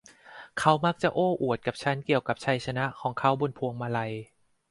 [0.59, 4.13] เขามักจะโอ้อวดกับฉันเกี่ยวกับชัยชนะของเขาบนพวงมาลัย